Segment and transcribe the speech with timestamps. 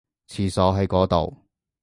[0.27, 1.43] 廁所喺嗰度